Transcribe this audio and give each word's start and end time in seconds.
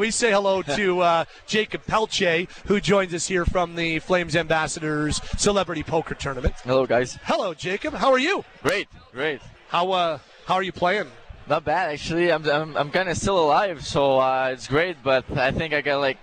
we 0.00 0.10
say 0.10 0.30
hello 0.30 0.62
to 0.62 1.00
uh, 1.00 1.24
Jakob 1.46 1.84
Pelletier, 1.86 2.46
who 2.64 2.80
joins 2.80 3.12
us 3.12 3.28
here 3.28 3.44
from 3.44 3.74
the 3.74 3.98
Flames 3.98 4.34
Ambassadors 4.34 5.20
Celebrity 5.36 5.82
Poker 5.82 6.14
Tournament. 6.14 6.54
Hello, 6.64 6.86
guys. 6.86 7.18
Hello, 7.24 7.52
Jakob. 7.52 7.92
How 7.92 8.10
are 8.10 8.18
you? 8.18 8.42
Great, 8.62 8.88
great. 9.12 9.42
How 9.68 9.92
uh, 9.92 10.18
how 10.46 10.54
are 10.54 10.62
you 10.62 10.72
playing? 10.72 11.08
Not 11.46 11.66
bad, 11.66 11.90
actually. 11.90 12.32
I'm, 12.32 12.48
I'm, 12.48 12.78
I'm 12.78 12.90
kind 12.90 13.10
of 13.10 13.16
still 13.18 13.44
alive, 13.44 13.86
so 13.86 14.18
uh, 14.18 14.48
it's 14.54 14.68
great, 14.68 14.96
but 15.02 15.30
I 15.36 15.50
think 15.50 15.74
I 15.74 15.82
got 15.82 16.00
like 16.00 16.16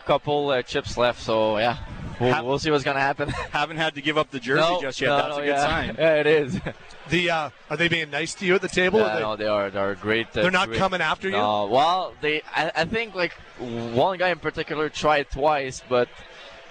a 0.00 0.04
couple 0.04 0.50
uh, 0.50 0.62
chips 0.62 0.98
left, 0.98 1.22
so 1.22 1.58
yeah. 1.58 1.78
We'll, 2.20 2.46
we'll 2.46 2.58
see 2.58 2.70
what's 2.70 2.84
going 2.84 2.96
to 2.96 3.00
happen. 3.00 3.28
Haven't 3.50 3.76
had 3.76 3.94
to 3.94 4.02
give 4.02 4.16
up 4.18 4.30
the 4.30 4.40
jersey 4.40 4.60
no, 4.60 4.80
just 4.80 5.00
yet. 5.00 5.08
no, 5.08 5.16
That's 5.16 5.28
no, 5.36 5.42
a 5.42 5.46
good 5.46 5.46
yeah. 5.48 5.66
sign. 5.66 5.96
Yeah, 5.98 6.14
it 6.16 6.26
is. 6.26 6.60
The 7.08 7.30
uh, 7.30 7.50
are 7.68 7.76
they 7.76 7.88
being 7.88 8.10
nice 8.10 8.32
to 8.34 8.46
you 8.46 8.54
at 8.54 8.62
the 8.62 8.68
table? 8.68 9.00
Yeah, 9.00 9.16
they, 9.16 9.20
no, 9.22 9.34
they 9.36 9.48
are. 9.48 9.70
They're 9.70 9.96
great. 9.96 10.28
uh, 10.28 10.42
they're 10.42 10.52
not 10.52 10.68
great- 10.68 10.78
coming 10.78 11.00
after 11.00 11.26
you. 11.28 11.32
No, 11.34 11.66
well, 11.66 12.14
they. 12.20 12.42
I, 12.54 12.70
I 12.76 12.84
think 12.84 13.16
like 13.16 13.32
one 13.58 14.18
guy 14.18 14.28
in 14.28 14.38
particular 14.38 14.88
tried 14.88 15.28
twice, 15.28 15.82
but 15.88 16.08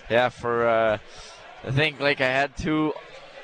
yeah, 0.10 0.30
for 0.30 0.66
uh, 0.68 0.98
I 1.66 1.72
think 1.72 2.00
like 2.00 2.22
I 2.22 2.28
had 2.28 2.56
two 2.56 2.94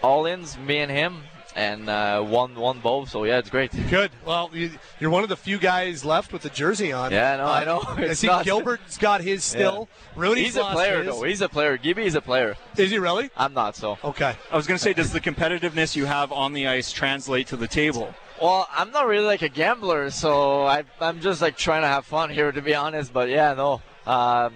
all-ins, 0.02 0.58
me 0.58 0.78
and 0.78 0.90
him, 0.90 1.24
and 1.58 1.90
uh, 1.90 2.22
one 2.22 2.56
one 2.56 2.80
both. 2.80 3.10
So 3.10 3.26
yeah, 3.26 3.40
it's 3.40 3.50
great. 3.50 3.72
Good. 3.90 4.12
Well, 4.26 4.50
you, 4.54 4.72
you're 5.00 5.10
one 5.10 5.24
of 5.24 5.30
the 5.30 5.36
few 5.36 5.58
guys 5.58 6.06
left 6.06 6.32
with 6.32 6.44
the 6.44 6.50
jersey 6.50 6.94
on. 6.94 7.12
Yeah, 7.12 7.36
no, 7.38 7.46
I 7.48 7.66
know. 7.66 7.82
I 7.86 8.02
It's 8.04 8.20
see 8.22 8.28
not- 8.28 8.46
Gilbert's 8.46 8.98
got 8.98 9.22
his 9.22 9.44
still. 9.44 9.90
Rooney's 10.16 10.46
He's 10.46 10.56
a 10.58 10.64
player 10.66 11.04
his. 11.04 11.08
though. 11.16 11.24
He's 11.24 11.42
a 11.42 11.50
player. 11.50 11.78
Gibby 11.78 12.06
is 12.06 12.16
a 12.16 12.22
player. 12.22 12.56
Is 12.78 12.92
he 12.92 13.00
really? 13.00 13.30
I'm 13.36 13.54
not 13.54 13.76
so. 13.76 13.98
Okay. 14.04 14.36
I 14.52 14.56
was 14.56 14.68
going 14.68 14.78
to 14.78 14.84
say, 14.84 14.94
does 14.94 15.12
the 15.12 15.20
competitiveness 15.20 15.96
you 15.96 16.06
have 16.06 16.32
on 16.32 16.54
the 16.54 16.68
ice 16.68 16.92
translate 16.92 17.48
to 17.48 17.58
the 17.58 17.68
table? 17.68 18.14
Well, 18.42 18.68
I'm 18.72 18.92
not 18.92 19.08
really 19.08 19.26
like 19.26 19.42
a 19.42 19.50
gambler, 19.50 20.12
so 20.12 20.62
I, 20.64 20.84
I'm 21.02 21.22
just 21.22 21.42
like 21.42 21.58
trying 21.58 21.82
to 21.82 21.88
have 21.88 22.06
fun 22.06 22.30
here, 22.30 22.52
to 22.52 22.62
be 22.62 22.76
honest. 22.76 23.12
But 23.12 23.30
yeah, 23.30 23.56
no, 23.56 23.82
um, 24.06 24.54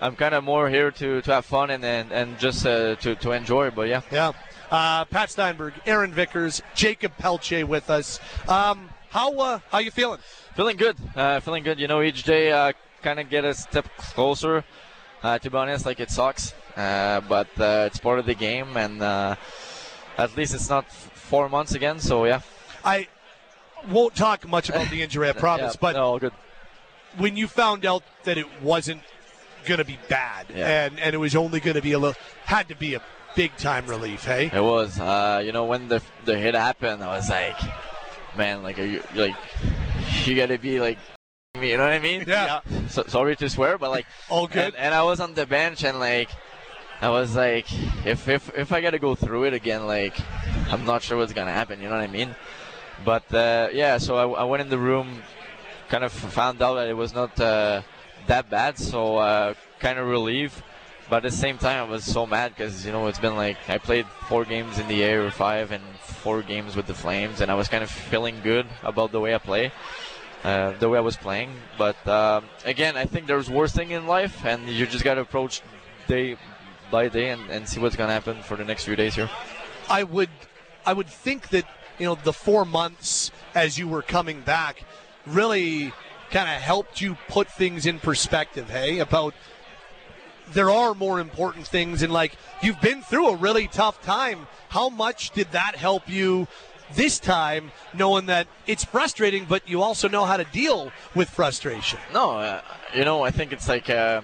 I'm 0.00 0.14
kind 0.14 0.34
of 0.36 0.44
more 0.44 0.68
here 0.68 0.92
to, 0.92 1.20
to 1.22 1.32
have 1.34 1.44
fun 1.44 1.70
and 1.70 1.84
and, 1.84 2.12
and 2.12 2.38
just 2.38 2.64
uh, 2.64 2.94
to 2.96 3.16
to 3.16 3.32
enjoy. 3.32 3.70
But 3.70 3.88
yeah, 3.88 4.02
Yeah. 4.12 4.32
Uh, 4.70 5.04
Pat 5.06 5.30
Steinberg, 5.30 5.74
Aaron 5.86 6.12
Vickers, 6.12 6.62
Jakob 6.74 7.16
Pelletier 7.16 7.64
with 7.66 7.88
us. 7.90 8.20
Um, 8.48 8.90
how 9.10 9.34
uh, 9.38 9.58
how 9.70 9.78
you 9.78 9.90
feeling? 9.90 10.20
feeling 10.54 10.76
good. 10.76 10.96
Uh, 11.16 11.40
feeling 11.40 11.62
good. 11.64 11.78
You 11.78 11.88
know, 11.88 12.02
each 12.02 12.22
day 12.24 12.52
uh, 12.52 12.72
kind 13.02 13.18
of 13.20 13.30
get 13.30 13.44
a 13.44 13.54
step 13.54 13.88
closer. 13.96 14.64
Uh, 15.22 15.38
to 15.38 15.50
be 15.50 15.56
honest, 15.56 15.84
like 15.86 15.98
it 16.00 16.10
sucks, 16.10 16.54
uh, 16.76 17.20
but 17.22 17.48
uh, 17.58 17.84
it's 17.86 17.98
part 17.98 18.18
of 18.20 18.26
the 18.26 18.34
game, 18.34 18.76
and 18.76 19.02
uh, 19.02 19.34
at 20.16 20.36
least 20.36 20.54
it's 20.54 20.68
not 20.68 20.84
f- 20.84 21.10
four 21.14 21.48
months 21.48 21.74
again. 21.74 21.98
So 21.98 22.24
yeah, 22.24 22.40
I 22.84 23.08
won't 23.90 24.14
talk 24.14 24.46
much 24.46 24.68
about 24.68 24.88
the 24.90 25.02
injury, 25.02 25.28
I 25.28 25.32
promise. 25.46 25.74
Yeah, 25.74 25.78
but 25.80 25.96
no, 25.96 26.18
good. 26.20 26.32
when 27.16 27.36
you 27.36 27.48
found 27.48 27.84
out 27.84 28.04
that 28.24 28.38
it 28.38 28.46
wasn't 28.62 29.02
going 29.66 29.78
to 29.78 29.84
be 29.84 29.98
bad 30.08 30.46
Yeah. 30.54 30.84
and, 30.86 31.00
and 31.00 31.14
it 31.14 31.18
was 31.18 31.34
only 31.34 31.58
going 31.58 31.74
to 31.76 31.82
be 31.82 31.92
a 31.92 31.98
little, 31.98 32.20
had 32.44 32.68
to 32.68 32.76
be 32.76 32.94
a 32.94 33.02
big 33.38 33.56
time 33.56 33.86
relief, 33.86 34.24
hey? 34.24 34.50
It 34.52 34.60
was. 34.60 34.98
Uh, 34.98 35.40
you 35.44 35.52
know, 35.52 35.64
when 35.64 35.86
the 35.86 36.02
the 36.24 36.36
hit 36.36 36.56
happened, 36.56 37.04
I 37.04 37.16
was 37.16 37.30
like, 37.30 37.56
man, 38.36 38.64
like, 38.64 38.80
are 38.80 38.84
you 38.84 39.00
like, 39.14 39.36
you 40.24 40.34
gotta 40.34 40.58
be 40.58 40.80
like, 40.80 40.98
me, 41.56 41.70
you 41.70 41.76
know 41.76 41.84
what 41.84 41.92
I 41.92 42.00
mean? 42.00 42.24
Yeah. 42.26 42.60
So, 42.88 43.04
sorry 43.06 43.36
to 43.36 43.48
swear, 43.48 43.78
but 43.78 43.90
like, 43.90 44.06
All 44.28 44.48
good. 44.48 44.74
and, 44.74 44.76
and 44.76 44.94
I 44.94 45.04
was 45.04 45.20
on 45.20 45.34
the 45.34 45.46
bench 45.46 45.84
and 45.84 46.00
like, 46.00 46.30
I 47.00 47.10
was 47.10 47.36
like, 47.36 47.66
if 48.04 48.28
if 48.28 48.50
if 48.58 48.72
I 48.72 48.80
gotta 48.80 48.98
go 48.98 49.14
through 49.14 49.44
it 49.44 49.54
again, 49.54 49.86
like, 49.86 50.18
I'm 50.72 50.84
not 50.84 51.02
sure 51.02 51.16
what's 51.16 51.32
gonna 51.32 51.52
happen. 51.52 51.80
You 51.80 51.88
know 51.88 51.94
what 51.94 52.02
I 52.02 52.08
mean? 52.08 52.34
But 53.04 53.32
uh, 53.32 53.68
yeah, 53.72 53.98
so 53.98 54.16
I, 54.16 54.42
I 54.42 54.44
went 54.44 54.62
in 54.62 54.68
the 54.68 54.78
room, 54.78 55.22
kind 55.88 56.02
of 56.02 56.10
found 56.12 56.60
out 56.60 56.74
that 56.74 56.88
it 56.88 56.96
was 56.96 57.14
not 57.14 57.38
uh, 57.38 57.82
that 58.26 58.50
bad, 58.50 58.78
so 58.78 59.18
uh, 59.18 59.54
kind 59.78 60.00
of 60.00 60.08
relieved. 60.08 60.60
But 61.08 61.24
at 61.24 61.30
the 61.30 61.36
same 61.36 61.56
time, 61.56 61.88
I 61.88 61.90
was 61.90 62.04
so 62.04 62.26
mad 62.26 62.54
because 62.54 62.84
you 62.84 62.92
know 62.92 63.06
it's 63.06 63.18
been 63.18 63.36
like 63.36 63.56
I 63.68 63.78
played 63.78 64.06
four 64.28 64.44
games 64.44 64.78
in 64.78 64.88
the 64.88 65.02
air 65.02 65.24
or 65.24 65.30
five, 65.30 65.72
and 65.72 65.82
four 66.00 66.42
games 66.42 66.76
with 66.76 66.86
the 66.86 66.94
Flames, 66.94 67.40
and 67.40 67.50
I 67.50 67.54
was 67.54 67.68
kind 67.68 67.82
of 67.82 67.90
feeling 67.90 68.40
good 68.42 68.66
about 68.82 69.12
the 69.12 69.20
way 69.20 69.34
I 69.34 69.38
play, 69.38 69.72
uh, 70.44 70.72
the 70.72 70.88
way 70.88 70.98
I 70.98 71.00
was 71.00 71.16
playing. 71.16 71.50
But 71.78 71.96
um, 72.06 72.44
again, 72.64 72.96
I 72.96 73.06
think 73.06 73.26
there's 73.26 73.48
worse 73.48 73.72
thing 73.72 73.90
in 73.92 74.06
life, 74.06 74.44
and 74.44 74.68
you 74.68 74.86
just 74.86 75.04
gotta 75.04 75.22
approach 75.22 75.62
day 76.06 76.36
by 76.90 77.08
day 77.08 77.30
and, 77.30 77.50
and 77.50 77.68
see 77.68 77.80
what's 77.80 77.96
gonna 77.96 78.12
happen 78.12 78.42
for 78.42 78.56
the 78.56 78.64
next 78.64 78.84
few 78.84 78.96
days 78.96 79.14
here. 79.14 79.30
I 79.88 80.02
would, 80.02 80.30
I 80.84 80.92
would 80.92 81.08
think 81.08 81.48
that 81.48 81.64
you 81.98 82.04
know 82.04 82.16
the 82.16 82.34
four 82.34 82.66
months 82.66 83.30
as 83.54 83.78
you 83.78 83.88
were 83.88 84.02
coming 84.02 84.42
back 84.42 84.84
really 85.26 85.92
kind 86.30 86.48
of 86.54 86.60
helped 86.60 87.00
you 87.00 87.16
put 87.28 87.48
things 87.48 87.86
in 87.86 87.98
perspective. 87.98 88.68
Hey, 88.68 88.98
about 88.98 89.34
there 90.52 90.70
are 90.70 90.94
more 90.94 91.20
important 91.20 91.66
things, 91.66 92.02
and 92.02 92.12
like 92.12 92.36
you've 92.62 92.80
been 92.80 93.02
through 93.02 93.28
a 93.28 93.36
really 93.36 93.68
tough 93.68 94.02
time. 94.02 94.46
How 94.70 94.88
much 94.88 95.30
did 95.30 95.52
that 95.52 95.76
help 95.76 96.08
you? 96.08 96.48
This 96.94 97.18
time, 97.18 97.70
knowing 97.92 98.26
that 98.26 98.46
it's 98.66 98.82
frustrating, 98.82 99.44
but 99.44 99.68
you 99.68 99.82
also 99.82 100.08
know 100.08 100.24
how 100.24 100.38
to 100.38 100.44
deal 100.44 100.90
with 101.14 101.28
frustration. 101.28 101.98
No, 102.14 102.38
uh, 102.38 102.62
you 102.94 103.04
know, 103.04 103.22
I 103.22 103.30
think 103.30 103.52
it's 103.52 103.68
like 103.68 103.90
uh, 103.90 104.22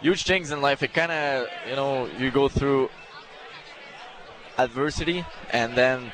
huge 0.00 0.22
things 0.22 0.52
in 0.52 0.60
life. 0.60 0.84
It 0.84 0.94
kind 0.94 1.10
of, 1.10 1.48
you 1.68 1.74
know, 1.74 2.06
you 2.18 2.30
go 2.30 2.48
through 2.48 2.88
adversity 4.58 5.24
and 5.50 5.74
then 5.74 6.12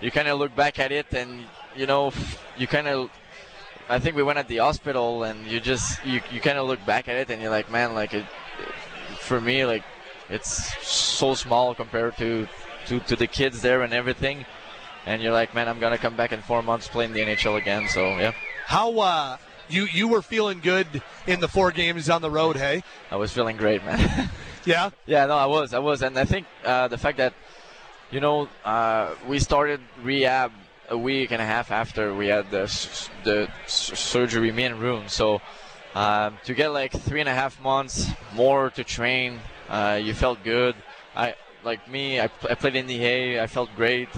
you 0.00 0.10
kind 0.10 0.26
of 0.26 0.38
look 0.38 0.56
back 0.56 0.78
at 0.78 0.90
it 0.90 1.12
and, 1.12 1.44
you 1.76 1.86
know, 1.86 2.12
you 2.56 2.66
kind 2.66 2.88
of. 2.88 3.10
I 3.90 3.98
think 3.98 4.16
we 4.16 4.22
went 4.22 4.38
at 4.38 4.46
the 4.48 4.58
hospital 4.58 5.24
and 5.24 5.46
you 5.46 5.58
just 5.60 6.02
you, 6.06 6.22
you 6.32 6.40
kind 6.40 6.56
of 6.56 6.66
look 6.66 6.84
back 6.86 7.08
at 7.08 7.16
it 7.16 7.28
and 7.28 7.42
you're 7.42 7.50
like, 7.50 7.70
man, 7.70 7.92
like 7.92 8.14
it, 8.14 8.24
for 9.30 9.40
me, 9.40 9.64
like 9.64 9.84
it's 10.28 10.52
so 10.84 11.34
small 11.34 11.72
compared 11.72 12.16
to, 12.16 12.48
to 12.86 12.98
to 12.98 13.14
the 13.14 13.28
kids 13.28 13.62
there 13.62 13.82
and 13.82 13.92
everything, 13.92 14.44
and 15.06 15.22
you're 15.22 15.32
like, 15.32 15.54
man, 15.54 15.68
I'm 15.68 15.78
gonna 15.78 15.98
come 15.98 16.16
back 16.16 16.32
in 16.32 16.42
four 16.42 16.62
months 16.62 16.88
playing 16.88 17.12
the 17.12 17.20
NHL 17.20 17.56
again. 17.56 17.86
So 17.88 18.18
yeah. 18.18 18.32
How 18.66 18.98
uh, 18.98 19.36
you 19.68 19.84
you 19.84 20.08
were 20.08 20.20
feeling 20.20 20.58
good 20.58 20.88
in 21.28 21.38
the 21.38 21.46
four 21.46 21.70
games 21.70 22.10
on 22.10 22.22
the 22.22 22.30
road? 22.30 22.56
Hey, 22.56 22.82
I 23.08 23.16
was 23.16 23.30
feeling 23.32 23.56
great, 23.56 23.84
man. 23.84 24.30
yeah. 24.64 24.90
yeah, 25.06 25.26
no, 25.26 25.36
I 25.36 25.46
was, 25.46 25.72
I 25.72 25.78
was, 25.78 26.02
and 26.02 26.18
I 26.18 26.24
think 26.24 26.46
uh, 26.64 26.88
the 26.88 26.98
fact 26.98 27.18
that, 27.18 27.32
you 28.10 28.18
know, 28.18 28.48
uh, 28.64 29.14
we 29.28 29.38
started 29.38 29.80
rehab 30.02 30.50
a 30.88 30.98
week 30.98 31.30
and 31.30 31.40
a 31.40 31.46
half 31.46 31.70
after 31.70 32.12
we 32.12 32.26
had 32.26 32.50
the 32.50 32.66
the 33.22 33.48
surgery, 33.66 34.50
me 34.50 34.64
and 34.64 34.80
Rune. 34.80 35.08
So 35.08 35.40
um, 35.94 36.38
to 36.44 36.54
get 36.54 36.68
like 36.68 36.92
three 36.92 37.20
and 37.20 37.28
a 37.28 37.34
half 37.34 37.60
months 37.60 38.06
more 38.34 38.70
to 38.70 38.84
train, 38.84 39.40
uh, 39.68 40.00
you 40.02 40.14
felt 40.14 40.42
good. 40.44 40.74
I 41.16 41.34
like 41.64 41.88
me, 41.88 42.20
I, 42.20 42.24
I 42.24 42.54
played 42.54 42.76
in 42.76 42.86
the 42.86 43.04
A, 43.04 43.42
I 43.42 43.46
felt 43.46 43.70
great. 43.76 44.08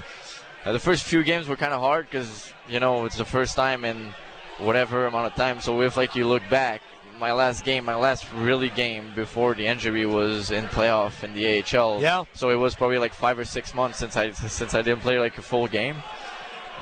Uh, 0.64 0.72
the 0.72 0.78
first 0.78 1.04
few 1.04 1.22
games 1.22 1.48
were 1.48 1.56
kind 1.56 1.72
of 1.72 1.80
hard 1.80 2.06
because 2.06 2.52
you 2.68 2.78
know 2.78 3.04
it's 3.04 3.16
the 3.16 3.24
first 3.24 3.56
time 3.56 3.84
in 3.84 4.14
whatever 4.58 5.06
amount 5.06 5.26
of 5.26 5.34
time. 5.34 5.60
So 5.60 5.80
if 5.82 5.96
like 5.96 6.14
you 6.14 6.26
look 6.26 6.42
back, 6.50 6.82
my 7.18 7.32
last 7.32 7.64
game, 7.64 7.84
my 7.84 7.94
last 7.94 8.26
really 8.32 8.68
game 8.68 9.12
before 9.14 9.54
the 9.54 9.66
injury 9.66 10.06
was 10.06 10.50
in 10.50 10.64
playoff 10.66 11.24
in 11.24 11.34
the 11.34 11.62
AHL. 11.62 12.00
Yeah. 12.00 12.24
So 12.34 12.50
it 12.50 12.56
was 12.56 12.74
probably 12.74 12.98
like 12.98 13.14
five 13.14 13.38
or 13.38 13.44
six 13.44 13.74
months 13.74 13.98
since 13.98 14.16
I 14.16 14.30
since 14.32 14.74
I 14.74 14.82
didn't 14.82 15.00
play 15.02 15.18
like 15.18 15.38
a 15.38 15.42
full 15.42 15.68
game. 15.68 15.96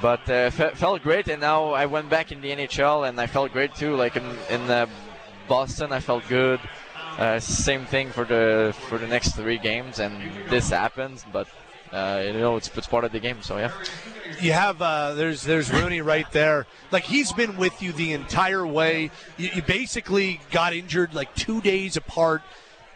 But 0.02 0.28
uh, 0.30 0.50
fe- 0.50 0.72
felt 0.74 1.02
great, 1.02 1.28
and 1.28 1.40
now 1.40 1.72
I 1.72 1.86
went 1.86 2.08
back 2.08 2.32
in 2.32 2.40
the 2.40 2.50
NHL, 2.50 3.08
and 3.08 3.20
I 3.20 3.26
felt 3.26 3.52
great 3.52 3.74
too. 3.74 3.96
Like 3.96 4.16
in 4.16 4.24
in 4.48 4.62
uh, 4.70 4.86
Boston, 5.48 5.92
I 5.92 6.00
felt 6.00 6.26
good. 6.28 6.60
Uh, 7.18 7.38
same 7.38 7.84
thing 7.84 8.10
for 8.10 8.24
the 8.24 8.74
for 8.88 8.96
the 8.96 9.06
next 9.06 9.32
three 9.32 9.58
games, 9.58 9.98
and 9.98 10.14
this 10.48 10.70
happens, 10.70 11.24
but 11.30 11.48
uh, 11.92 12.22
you 12.24 12.32
know 12.32 12.56
it's 12.56 12.70
it's 12.76 12.86
part 12.86 13.04
of 13.04 13.12
the 13.12 13.20
game. 13.20 13.42
So 13.42 13.58
yeah. 13.58 13.72
you 14.40 14.52
have 14.52 14.80
uh, 14.80 15.14
there's 15.14 15.42
there's 15.42 15.70
Rooney 15.72 16.00
right 16.00 16.30
there. 16.32 16.66
Like 16.90 17.04
he's 17.04 17.32
been 17.32 17.56
with 17.56 17.82
you 17.82 17.92
the 17.92 18.12
entire 18.12 18.66
way. 18.66 19.10
You, 19.36 19.50
you 19.56 19.62
basically 19.62 20.40
got 20.50 20.72
injured 20.72 21.12
like 21.12 21.34
two 21.34 21.60
days 21.60 21.96
apart, 21.96 22.42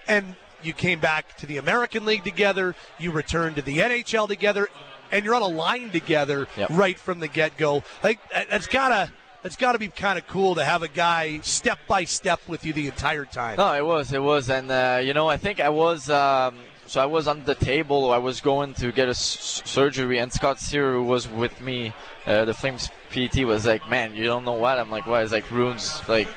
and 0.09 0.37
you 0.63 0.73
came 0.73 1.01
back 1.01 1.37
to 1.39 1.47
the 1.47 1.59
American 1.59 2.07
League 2.07 2.25
together. 2.25 2.75
You 2.99 3.11
returned 3.11 3.57
to 3.57 3.63
the 3.63 3.79
NHL 3.79 4.29
together, 4.29 4.69
and 5.13 5.25
you're 5.25 5.35
on 5.35 5.43
a 5.43 5.47
line 5.47 5.91
together 5.91 6.49
Yep. 6.57 6.69
right 6.73 6.99
from 6.99 7.21
the 7.21 7.29
get 7.29 7.57
go. 7.57 7.83
Like 8.03 8.19
that- 8.31 8.51
that's 8.51 8.67
gotta 8.67 9.11
that's 9.43 9.57
gotta 9.57 9.79
be 9.79 9.89
kind 9.89 10.19
of 10.19 10.27
cool 10.27 10.55
to 10.55 10.65
have 10.65 10.83
a 10.83 10.89
guy 10.89 11.41
step 11.43 11.79
by 11.87 12.05
step 12.05 12.41
with 12.49 12.65
you 12.65 12.73
the 12.73 12.87
entire 12.87 13.27
time. 13.27 13.57
No, 13.59 13.75
it 13.75 13.85
was, 13.85 14.13
it 14.13 14.23
was, 14.23 14.49
and 14.49 14.71
uh, 14.71 15.01
you 15.05 15.13
know, 15.13 15.29
I 15.29 15.37
think 15.37 15.61
I 15.61 15.69
was, 15.69 16.09
um, 16.09 16.57
so 16.87 17.03
I 17.03 17.05
was 17.07 17.29
on 17.29 17.45
the 17.45 17.55
table. 17.55 18.11
I 18.11 18.17
was 18.19 18.41
going 18.41 18.73
to 18.75 18.91
get 18.91 19.07
a 19.09 19.11
s- 19.11 19.61
surgery, 19.67 20.19
and 20.19 20.33
Scott 20.33 20.61
Sear 20.61 21.01
was 21.03 21.29
with 21.29 21.61
me. 21.61 21.93
Uh, 22.27 22.47
the 22.47 22.55
Flames 22.55 22.89
PT 23.11 23.45
was 23.45 23.67
like, 23.67 23.87
"Man, 23.91 24.15
you 24.15 24.25
don't 24.25 24.45
know 24.47 24.53
what?" 24.55 24.79
I'm 24.79 24.91
like, 24.91 25.07
"Why?" 25.07 25.23
It's 25.23 25.33
like 25.33 25.51
Rune's 25.51 26.01
like 26.09 26.29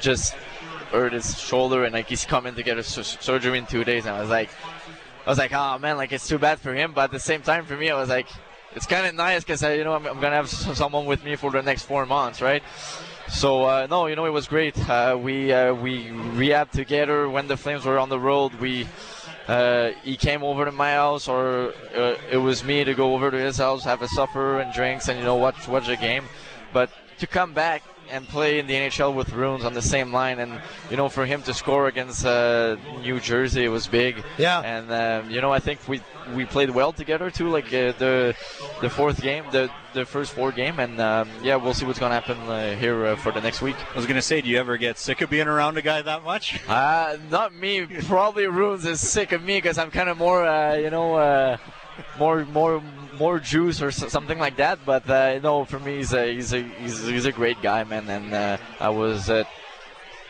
just 0.00 0.34
hurt 0.92 1.12
his 1.14 1.38
shoulder, 1.40 1.84
and 1.84 1.94
like 1.94 2.08
he's 2.08 2.24
coming 2.26 2.54
to 2.56 2.62
get 2.62 2.76
a 2.76 2.80
s- 2.80 3.16
surgery 3.20 3.56
in 3.58 3.64
two 3.66 3.84
days. 3.84 4.04
And 4.06 4.14
I 4.16 4.20
was 4.20 4.28
like, 4.30 4.50
I 5.26 5.30
was 5.30 5.38
like, 5.38 5.52
"Oh 5.52 5.78
man, 5.78 5.96
like 5.96 6.12
it's 6.12 6.28
too 6.28 6.38
bad 6.38 6.60
for 6.60 6.74
him," 6.74 6.92
but 6.92 7.04
at 7.04 7.10
the 7.10 7.20
same 7.20 7.42
time, 7.42 7.64
for 7.64 7.76
me, 7.76 7.90
I 7.90 7.98
was 7.98 8.08
like, 8.08 8.28
it's 8.74 8.86
kind 8.86 9.06
of 9.06 9.14
nice 9.14 9.42
because 9.42 9.62
you 9.62 9.84
know 9.84 9.94
I'm, 9.94 10.06
I'm 10.06 10.20
gonna 10.20 10.36
have 10.36 10.48
someone 10.48 11.06
with 11.06 11.24
me 11.24 11.36
for 11.36 11.50
the 11.50 11.62
next 11.62 11.84
four 11.84 12.04
months, 12.06 12.42
right? 12.42 12.62
So 13.28 13.64
uh, 13.64 13.86
no, 13.88 14.06
you 14.06 14.16
know 14.16 14.26
it 14.26 14.32
was 14.32 14.46
great. 14.46 14.78
Uh, 14.88 15.18
we 15.20 15.52
uh, 15.52 15.72
we 15.74 16.10
rehab 16.10 16.70
together 16.72 17.28
when 17.28 17.48
the 17.48 17.56
Flames 17.56 17.84
were 17.84 17.98
on 17.98 18.08
the 18.08 18.18
road. 18.18 18.54
We 18.54 18.86
uh, 19.48 19.90
he 20.02 20.16
came 20.16 20.42
over 20.42 20.64
to 20.64 20.72
my 20.72 20.92
house, 20.92 21.28
or 21.28 21.72
uh, 21.96 22.16
it 22.30 22.38
was 22.38 22.64
me 22.64 22.84
to 22.84 22.94
go 22.94 23.14
over 23.14 23.30
to 23.30 23.38
his 23.38 23.58
house, 23.58 23.84
have 23.84 24.02
a 24.02 24.08
supper 24.08 24.60
and 24.60 24.72
drinks, 24.74 25.08
and 25.08 25.18
you 25.18 25.24
know 25.24 25.36
watch 25.36 25.68
watch 25.68 25.86
the 25.86 25.96
game. 25.96 26.24
But 26.72 26.90
to 27.18 27.26
come 27.26 27.54
back 27.54 27.82
and 28.10 28.28
play 28.28 28.58
in 28.58 28.66
the 28.66 28.74
NHL 28.74 29.14
with 29.14 29.32
Runes 29.32 29.64
on 29.64 29.74
the 29.74 29.82
same 29.82 30.12
line, 30.12 30.38
and 30.38 30.60
you 30.90 30.96
know 30.96 31.08
for 31.08 31.26
him 31.26 31.42
to 31.42 31.54
score 31.54 31.88
against 31.88 32.24
uh, 32.24 32.76
New 33.00 33.20
Jersey, 33.20 33.64
it 33.64 33.68
was 33.68 33.86
big. 33.86 34.22
Yeah. 34.38 34.60
And 34.60 34.90
um, 34.90 35.30
you 35.30 35.40
know 35.40 35.52
I 35.52 35.58
think 35.58 35.86
we 35.88 36.00
we 36.34 36.44
played 36.44 36.70
well 36.70 36.92
together 36.92 37.30
too. 37.30 37.48
Like 37.48 37.66
uh, 37.66 37.92
the 37.98 38.34
the 38.80 38.90
fourth 38.90 39.20
game, 39.20 39.44
the 39.50 39.70
the 39.92 40.04
first 40.04 40.32
four 40.32 40.52
game, 40.52 40.78
and 40.78 41.00
um, 41.00 41.28
yeah, 41.42 41.56
we'll 41.56 41.74
see 41.74 41.86
what's 41.86 41.98
gonna 41.98 42.14
happen 42.14 42.38
uh, 42.38 42.76
here 42.76 43.06
uh, 43.06 43.16
for 43.16 43.32
the 43.32 43.40
next 43.40 43.62
week. 43.62 43.76
I 43.92 43.96
was 43.96 44.06
going 44.06 44.16
to 44.16 44.22
say, 44.22 44.40
do 44.40 44.48
you 44.48 44.58
ever 44.58 44.76
get 44.76 44.98
sick 44.98 45.20
of 45.20 45.30
being 45.30 45.46
around 45.46 45.78
a 45.78 45.82
guy 45.82 46.02
that 46.02 46.24
much? 46.24 46.60
Uh, 46.74 47.16
not 47.30 47.54
me. 47.54 47.86
Probably 47.86 48.46
Runes 48.46 48.84
is 48.84 49.00
sick 49.00 49.30
of 49.32 49.42
me 49.42 49.58
because 49.58 49.78
I'm 49.78 49.92
kind 49.92 50.08
of 50.08 50.18
more, 50.18 50.44
uh, 50.44 50.74
you 50.74 50.90
know, 50.90 51.14
uh, 51.14 51.56
more, 52.18 52.44
more, 52.46 52.82
more 53.18 53.38
juice 53.38 53.82
or 53.82 53.90
something 53.90 54.38
like 54.38 54.56
that. 54.56 54.80
But 54.84 55.08
uh, 55.08 55.38
no, 55.40 55.64
for 55.64 55.78
me, 55.78 55.96
he's 55.96 56.12
a, 56.12 56.34
he's 56.34 56.52
a, 56.52 56.62
he's, 56.62 57.06
he's 57.06 57.24
a 57.26 57.32
great 57.32 57.60
guy, 57.62 57.84
man. 57.84 58.08
And 58.08 58.32
uh, 58.32 58.56
I 58.80 58.88
was 58.90 59.30
uh, 59.30 59.44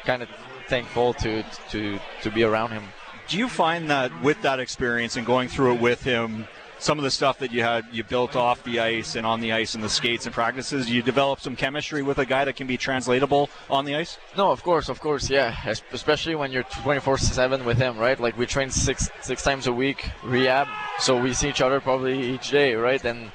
kind 0.04 0.22
of 0.22 0.28
thankful 0.68 1.14
to, 1.14 1.44
to, 1.70 1.98
to 2.22 2.30
be 2.30 2.42
around 2.42 2.70
him. 2.70 2.84
Do 3.28 3.38
you 3.38 3.48
find 3.48 3.88
that 3.90 4.22
with 4.22 4.42
that 4.42 4.60
experience 4.60 5.16
and 5.16 5.26
going 5.26 5.48
through 5.48 5.74
it 5.74 5.80
with 5.80 6.02
him, 6.02 6.46
some 6.78 6.98
of 6.98 7.04
the 7.04 7.10
stuff 7.10 7.38
that 7.38 7.52
you 7.52 7.62
had 7.62 7.84
you 7.92 8.04
built 8.04 8.36
off 8.36 8.62
the 8.64 8.80
ice 8.80 9.16
and 9.16 9.26
on 9.26 9.40
the 9.40 9.52
ice 9.52 9.74
and 9.74 9.82
the 9.82 9.88
skates 9.88 10.26
and 10.26 10.34
practices, 10.34 10.90
you 10.90 11.02
develop 11.02 11.40
some 11.40 11.56
chemistry 11.56 12.02
with 12.02 12.18
a 12.18 12.26
guy 12.26 12.44
that 12.44 12.56
can 12.56 12.66
be 12.66 12.76
translatable 12.76 13.48
on 13.70 13.84
the 13.84 13.94
ice? 13.94 14.18
No, 14.36 14.50
of 14.50 14.62
course, 14.62 14.88
of 14.88 15.00
course, 15.00 15.30
yeah. 15.30 15.54
Especially 15.92 16.34
when 16.34 16.52
you're 16.52 16.64
24/7 16.64 17.64
with 17.64 17.78
him, 17.78 17.98
right? 17.98 18.18
Like 18.18 18.36
we 18.36 18.46
train 18.46 18.70
six 18.70 19.08
six 19.20 19.42
times 19.42 19.66
a 19.66 19.72
week, 19.72 20.10
rehab, 20.22 20.68
so 20.98 21.20
we 21.20 21.32
see 21.32 21.48
each 21.48 21.60
other 21.60 21.80
probably 21.80 22.20
each 22.34 22.50
day, 22.50 22.74
right? 22.74 23.02
And 23.04 23.30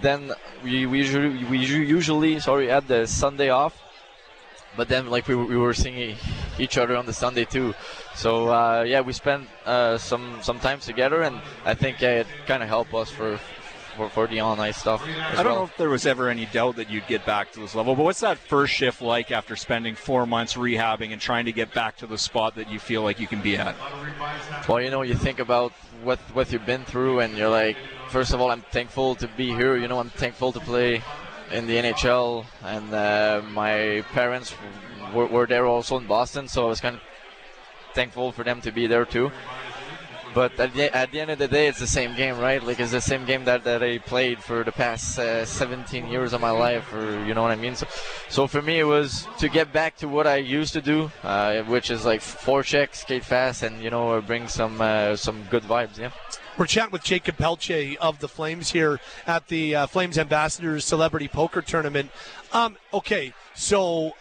then 0.00 0.32
we, 0.62 0.86
we 0.86 0.98
usually 0.98 1.44
we 1.44 1.58
usually 1.58 2.40
sorry 2.40 2.68
had 2.68 2.88
the 2.88 3.06
Sunday 3.06 3.50
off, 3.50 3.80
but 4.76 4.88
then 4.88 5.08
like 5.10 5.28
we, 5.28 5.34
we 5.34 5.56
were 5.56 5.74
seeing 5.74 6.16
each 6.58 6.76
other 6.78 6.96
on 6.96 7.06
the 7.06 7.12
Sunday 7.12 7.44
too. 7.44 7.74
So 8.14 8.48
uh, 8.52 8.82
yeah, 8.82 9.00
we 9.00 9.12
spent 9.12 9.48
uh, 9.64 9.98
some 9.98 10.38
some 10.42 10.58
time 10.60 10.80
together, 10.80 11.22
and 11.22 11.40
I 11.64 11.74
think 11.74 12.00
yeah, 12.00 12.20
it 12.20 12.26
kind 12.46 12.62
of 12.62 12.68
helped 12.68 12.94
us 12.94 13.10
for. 13.10 13.38
For, 13.94 14.08
for 14.08 14.26
the 14.26 14.40
on 14.40 14.58
ice 14.58 14.78
stuff. 14.78 15.02
I 15.06 15.34
don't 15.42 15.44
well. 15.44 15.54
know 15.54 15.64
if 15.64 15.76
there 15.76 15.90
was 15.90 16.06
ever 16.06 16.30
any 16.30 16.46
doubt 16.46 16.76
that 16.76 16.88
you'd 16.88 17.06
get 17.08 17.26
back 17.26 17.52
to 17.52 17.60
this 17.60 17.74
level, 17.74 17.94
but 17.94 18.04
what's 18.04 18.20
that 18.20 18.38
first 18.38 18.72
shift 18.72 19.02
like 19.02 19.30
after 19.30 19.54
spending 19.54 19.96
four 19.96 20.24
months 20.24 20.54
rehabbing 20.54 21.12
and 21.12 21.20
trying 21.20 21.44
to 21.44 21.52
get 21.52 21.74
back 21.74 21.98
to 21.98 22.06
the 22.06 22.16
spot 22.16 22.54
that 22.54 22.70
you 22.70 22.78
feel 22.78 23.02
like 23.02 23.20
you 23.20 23.26
can 23.26 23.42
be 23.42 23.58
at? 23.58 23.76
Well, 24.66 24.80
you 24.80 24.90
know, 24.90 25.02
you 25.02 25.14
think 25.14 25.40
about 25.40 25.72
what 26.02 26.18
what 26.32 26.50
you've 26.50 26.64
been 26.64 26.86
through, 26.86 27.20
and 27.20 27.36
you're 27.36 27.50
like, 27.50 27.76
first 28.08 28.32
of 28.32 28.40
all, 28.40 28.50
I'm 28.50 28.62
thankful 28.62 29.14
to 29.16 29.28
be 29.36 29.48
here. 29.48 29.76
You 29.76 29.88
know, 29.88 29.98
I'm 29.98 30.08
thankful 30.08 30.52
to 30.52 30.60
play 30.60 31.02
in 31.50 31.66
the 31.66 31.76
NHL, 31.76 32.46
and 32.62 32.94
uh, 32.94 33.42
my 33.50 34.02
parents 34.12 34.54
were, 35.12 35.26
were 35.26 35.46
there 35.46 35.66
also 35.66 35.98
in 35.98 36.06
Boston, 36.06 36.48
so 36.48 36.64
I 36.64 36.68
was 36.68 36.80
kind 36.80 36.96
of 36.96 37.02
thankful 37.94 38.32
for 38.32 38.44
them 38.44 38.60
to 38.62 38.72
be 38.72 38.86
there 38.86 39.04
too. 39.04 39.30
But 40.34 40.58
at 40.58 40.72
the, 40.72 40.94
at 40.96 41.12
the 41.12 41.20
end 41.20 41.30
of 41.30 41.38
the 41.38 41.48
day, 41.48 41.68
it's 41.68 41.78
the 41.78 41.86
same 41.86 42.16
game, 42.16 42.38
right? 42.38 42.62
Like 42.62 42.80
it's 42.80 42.92
the 42.92 43.00
same 43.02 43.26
game 43.26 43.44
that, 43.44 43.64
that 43.64 43.82
I 43.82 43.98
played 43.98 44.42
for 44.42 44.64
the 44.64 44.72
past 44.72 45.18
uh, 45.18 45.44
17 45.44 46.06
years 46.08 46.32
of 46.32 46.40
my 46.40 46.50
life, 46.50 46.90
or 46.94 47.24
you 47.26 47.34
know 47.34 47.42
what 47.42 47.50
I 47.50 47.56
mean. 47.56 47.74
So, 47.74 47.86
so 48.30 48.46
for 48.46 48.62
me, 48.62 48.78
it 48.78 48.84
was 48.84 49.26
to 49.38 49.48
get 49.50 49.72
back 49.72 49.96
to 49.98 50.08
what 50.08 50.26
I 50.26 50.36
used 50.36 50.72
to 50.72 50.80
do, 50.80 51.10
uh, 51.22 51.62
which 51.64 51.90
is 51.90 52.06
like 52.06 52.20
forecheck, 52.20 52.94
skate 52.94 53.24
fast, 53.24 53.62
and 53.62 53.82
you 53.82 53.90
know, 53.90 54.20
bring 54.22 54.48
some 54.48 54.80
uh, 54.80 55.16
some 55.16 55.44
good 55.50 55.64
vibes. 55.64 55.98
Yeah. 55.98 56.12
We're 56.58 56.66
chatting 56.66 56.92
with 56.92 57.02
Jakob 57.02 57.38
Pelletier 57.38 57.96
of 58.00 58.18
the 58.18 58.28
Flames 58.28 58.72
here 58.72 59.00
at 59.26 59.48
the 59.48 59.74
uh, 59.74 59.86
Flames 59.86 60.18
Ambassadors 60.18 60.84
Celebrity 60.84 61.28
Poker 61.28 61.62
Tournament. 61.62 62.10
Um, 62.52 62.76
okay, 62.92 63.32
so 63.54 64.12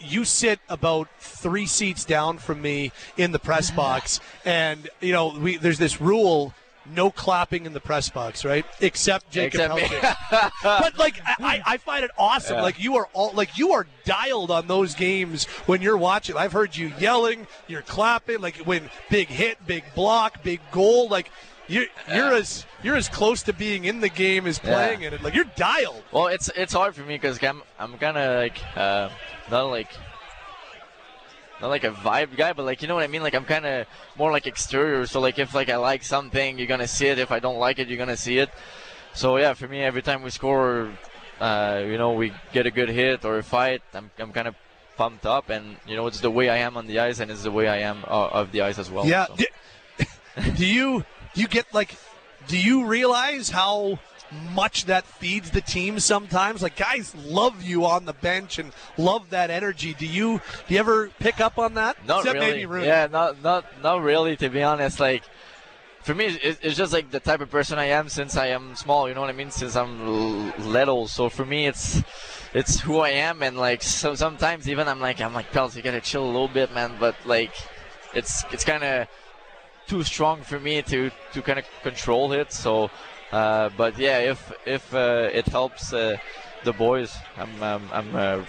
you 0.00 0.24
sit 0.24 0.60
about 0.68 1.08
three 1.18 1.66
seats 1.66 2.04
down 2.04 2.38
from 2.38 2.62
me 2.62 2.92
in 3.16 3.32
the 3.32 3.38
press 3.38 3.70
box, 3.82 4.20
and 4.44 4.88
you 5.00 5.12
know 5.12 5.36
we 5.38 5.56
there's 5.56 5.78
this 5.78 6.00
rule. 6.00 6.54
No 6.92 7.10
clapping 7.10 7.66
in 7.66 7.74
the 7.74 7.80
press 7.80 8.08
box, 8.08 8.44
right? 8.44 8.64
Except 8.80 9.30
Jakob 9.30 9.76
Except 9.76 9.92
me. 9.92 9.98
But 10.62 10.98
like 10.98 11.20
I, 11.38 11.60
I 11.64 11.76
find 11.76 12.04
it 12.04 12.10
awesome. 12.18 12.56
Yeah. 12.56 12.62
Like 12.62 12.82
you 12.82 12.96
are 12.96 13.08
all 13.12 13.32
like 13.32 13.56
you 13.58 13.72
are 13.72 13.86
dialed 14.04 14.50
on 14.50 14.66
those 14.66 14.94
games 14.94 15.44
when 15.66 15.82
you're 15.82 15.98
watching. 15.98 16.36
I've 16.36 16.52
heard 16.52 16.74
you 16.74 16.90
yelling, 16.98 17.46
you're 17.68 17.82
clapping, 17.82 18.40
like 18.40 18.56
when 18.64 18.90
big 19.10 19.28
hit, 19.28 19.64
big 19.66 19.84
block, 19.94 20.42
big 20.42 20.60
goal. 20.72 21.06
Like 21.08 21.30
you're 21.70 21.86
you're 22.12 22.34
as 22.34 22.66
you're 22.82 22.96
as 22.96 23.08
close 23.08 23.42
to 23.44 23.52
being 23.52 23.84
in 23.84 24.00
the 24.00 24.08
game 24.08 24.46
as 24.46 24.58
playing 24.58 25.02
in 25.02 25.14
it. 25.14 25.22
Like 25.22 25.34
you're 25.34 25.50
dialed. 25.56 26.02
Well, 26.10 26.26
it's 26.26 26.48
it's 26.56 26.72
hard 26.72 26.94
for 26.94 27.02
me 27.02 27.14
because 27.14 27.42
I'm 27.42 27.62
I'm 27.78 27.96
kind 27.98 28.16
of 28.16 28.36
like 28.36 28.76
uh, 28.76 29.08
not 29.50 29.62
like 29.64 29.88
not 31.60 31.68
like 31.68 31.84
a 31.84 31.90
vibe 31.90 32.36
guy, 32.36 32.52
but 32.52 32.64
like 32.64 32.82
you 32.82 32.88
know 32.88 32.96
what 32.96 33.04
I 33.04 33.06
mean. 33.06 33.22
Like 33.22 33.34
I'm 33.34 33.44
kind 33.44 33.64
of 33.64 33.86
more 34.18 34.32
like 34.32 34.46
exterior. 34.46 35.06
So 35.06 35.20
like 35.20 35.38
if 35.38 35.54
like 35.54 35.70
I 35.70 35.76
like 35.76 36.02
something, 36.02 36.58
you're 36.58 36.66
gonna 36.66 36.88
see 36.88 37.06
it. 37.06 37.18
If 37.18 37.30
I 37.30 37.38
don't 37.38 37.58
like 37.58 37.78
it, 37.78 37.88
you're 37.88 37.98
gonna 37.98 38.16
see 38.16 38.38
it. 38.38 38.50
So 39.14 39.36
yeah, 39.36 39.54
for 39.54 39.68
me, 39.68 39.82
every 39.82 40.02
time 40.02 40.22
we 40.22 40.30
score, 40.30 40.90
uh, 41.40 41.82
you 41.84 41.98
know, 41.98 42.12
we 42.12 42.32
get 42.52 42.66
a 42.66 42.70
good 42.70 42.88
hit 42.88 43.24
or 43.24 43.38
a 43.38 43.42
fight, 43.42 43.82
I'm 43.94 44.10
I'm 44.18 44.32
kind 44.32 44.48
of 44.48 44.56
pumped 44.96 45.24
up, 45.24 45.50
and 45.50 45.76
you 45.86 45.94
know, 45.94 46.06
it's 46.08 46.20
the 46.20 46.30
way 46.30 46.48
I 46.48 46.58
am 46.58 46.76
on 46.76 46.88
the 46.88 46.98
ice, 46.98 47.20
and 47.20 47.30
it's 47.30 47.44
the 47.44 47.52
way 47.52 47.68
I 47.68 47.78
am 47.78 48.04
uh, 48.06 48.38
off 48.38 48.50
the 48.50 48.62
ice 48.62 48.78
as 48.78 48.90
well. 48.90 49.06
Yeah. 49.06 49.26
so. 49.26 49.36
Do, 49.36 50.64
you 50.64 51.04
you 51.34 51.48
get 51.48 51.72
like 51.72 51.96
do 52.46 52.58
you 52.58 52.86
realize 52.86 53.50
how 53.50 53.98
much 54.52 54.84
that 54.84 55.04
feeds 55.04 55.50
the 55.50 55.60
team 55.60 55.98
sometimes? 55.98 56.62
Like 56.62 56.76
guys 56.76 57.14
love 57.14 57.62
you 57.62 57.84
on 57.84 58.04
the 58.04 58.12
bench 58.12 58.58
and 58.58 58.72
love 58.96 59.30
that 59.30 59.50
energy. 59.50 59.94
Do 59.94 60.06
you 60.06 60.40
do 60.66 60.74
you 60.74 60.80
ever 60.80 61.10
pick 61.18 61.40
up 61.40 61.58
on 61.58 61.74
that? 61.74 62.04
Not 62.06 62.20
Except 62.20 62.38
really. 62.38 62.66
maybe 62.66 62.86
Yeah, 62.86 63.08
not 63.10 63.42
not 63.42 63.64
not 63.82 64.02
really. 64.02 64.36
To 64.36 64.48
be 64.48 64.62
honest, 64.62 65.00
like 65.00 65.22
for 66.02 66.14
me, 66.14 66.26
it's 66.42 66.76
just 66.76 66.92
like 66.92 67.10
the 67.10 67.20
type 67.20 67.40
of 67.40 67.50
person 67.50 67.78
I 67.78 67.86
am 67.86 68.08
since 68.08 68.36
I 68.36 68.48
am 68.48 68.74
small. 68.74 69.08
You 69.08 69.14
know 69.14 69.20
what 69.20 69.28
I 69.28 69.34
mean? 69.34 69.50
Since 69.50 69.76
I'm 69.76 70.50
little. 70.72 71.06
So 71.08 71.28
for 71.28 71.44
me, 71.44 71.66
it's 71.66 72.02
it's 72.54 72.80
who 72.80 72.98
I 72.98 73.10
am, 73.10 73.42
and 73.42 73.58
like 73.58 73.82
so 73.82 74.14
sometimes 74.14 74.68
even 74.68 74.88
I'm 74.88 75.00
like 75.00 75.20
I'm 75.20 75.34
like 75.34 75.52
Pels, 75.52 75.76
you 75.76 75.82
gotta 75.82 76.00
chill 76.00 76.24
a 76.24 76.26
little 76.26 76.48
bit, 76.48 76.72
man. 76.74 76.96
But 76.98 77.16
like 77.26 77.52
it's 78.14 78.44
it's 78.50 78.64
kind 78.64 78.82
of 78.82 79.08
too 79.90 80.02
strong 80.04 80.36
for 80.50 80.58
me 80.58 80.82
to 80.92 81.10
to 81.34 81.38
kind 81.42 81.58
of 81.58 81.66
control 81.82 82.32
it. 82.32 82.52
So. 82.52 82.90
Uh, 83.32 83.70
but 83.76 83.92
yeah, 83.96 84.18
if 84.32 84.40
if 84.66 84.92
uh, 84.92 85.38
it 85.40 85.46
helps 85.46 85.92
uh, 85.92 86.16
the 86.64 86.72
boys, 86.72 87.14
I'm 87.36 87.62
um, 87.62 87.82
I'm 87.92 88.10
uh, 88.16 88.42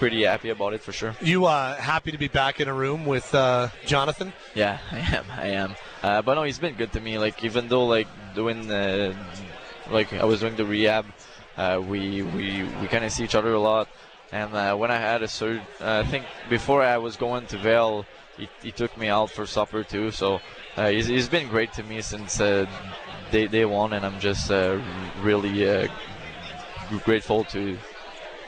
pretty 0.00 0.24
happy 0.24 0.50
about 0.50 0.74
it 0.74 0.82
for 0.82 0.90
sure. 0.90 1.14
You 1.20 1.46
uh, 1.46 1.76
happy 1.76 2.10
to 2.10 2.18
be 2.18 2.26
back 2.26 2.58
in 2.58 2.66
a 2.66 2.74
room 2.74 3.06
with 3.06 3.32
uh, 3.32 3.68
Jonathan? 3.86 4.32
Yeah, 4.52 4.78
I 4.90 4.98
am. 5.16 5.24
I 5.44 5.46
am. 5.62 5.70
Uh, 6.02 6.22
but 6.22 6.34
no, 6.34 6.42
he's 6.42 6.58
been 6.58 6.74
good 6.74 6.90
to 6.94 7.00
me. 7.00 7.16
Like 7.16 7.44
even 7.44 7.68
though 7.68 7.86
like 7.86 8.08
doing 8.34 8.66
like 9.90 10.12
I 10.12 10.24
was 10.24 10.40
doing 10.40 10.56
the 10.56 10.64
rehab, 10.64 11.06
uh, 11.56 11.80
we 11.80 12.22
we 12.22 12.64
we 12.80 12.86
kind 12.88 13.04
of 13.04 13.12
see 13.12 13.24
each 13.24 13.34
other 13.34 13.52
a 13.52 13.60
lot. 13.60 13.88
And 14.32 14.54
uh, 14.54 14.74
when 14.74 14.90
I 14.90 14.96
had 14.96 15.22
a 15.22 15.28
surgery, 15.28 15.62
uh, 15.80 16.02
I 16.04 16.10
think 16.10 16.24
before 16.48 16.82
I 16.82 16.98
was 16.98 17.16
going 17.16 17.46
to 17.48 17.58
Vail, 17.58 18.06
he, 18.36 18.48
he 18.62 18.72
took 18.72 18.96
me 18.96 19.08
out 19.08 19.30
for 19.30 19.46
supper 19.46 19.84
too. 19.84 20.10
So 20.10 20.40
uh, 20.76 20.88
he's, 20.88 21.06
he's 21.06 21.28
been 21.28 21.48
great 21.48 21.72
to 21.74 21.82
me 21.82 22.00
since 22.02 22.40
uh, 22.40 22.66
day 23.30 23.46
day 23.46 23.64
one, 23.64 23.92
and 23.92 24.04
I'm 24.04 24.18
just 24.20 24.50
uh, 24.50 24.80
really 25.20 25.68
uh, 25.68 25.88
grateful 27.04 27.44
to 27.44 27.78